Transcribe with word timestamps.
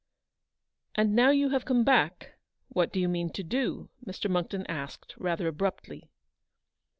"And 0.95 1.13
now 1.15 1.29
you 1.29 1.49
have 1.49 1.63
come 1.63 1.83
back, 1.83 2.33
what 2.69 2.91
do 2.91 2.99
you 2.99 3.07
mean 3.07 3.29
to 3.33 3.43
do?" 3.43 3.89
Mr. 4.03 4.27
Monckton 4.31 4.65
asked, 4.65 5.13
rather 5.17 5.47
abruptly. 5.47 6.09